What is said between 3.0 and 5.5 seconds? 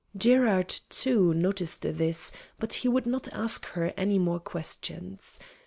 not ask her any more questions.